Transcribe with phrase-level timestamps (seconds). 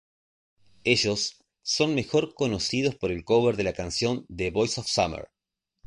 [0.83, 5.29] Ellos son mejor conocidos por el cover de la canción "The boys of summer".